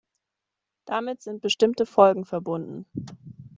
[0.87, 2.87] Damit sind bestimmte Folgen verbunden.